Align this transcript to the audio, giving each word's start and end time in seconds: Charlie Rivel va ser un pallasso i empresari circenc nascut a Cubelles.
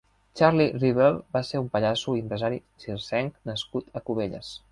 Charlie 0.39 0.71
Rivel 0.83 1.19
va 1.37 1.41
ser 1.49 1.61
un 1.65 1.67
pallasso 1.75 2.15
i 2.17 2.23
empresari 2.25 2.59
circenc 2.85 3.39
nascut 3.53 3.95
a 4.01 4.07
Cubelles. 4.09 4.53